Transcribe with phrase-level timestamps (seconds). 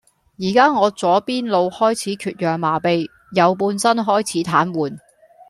[0.37, 4.97] 宜家我左邊腦開始缺氧麻痺，右半身開始癱瘓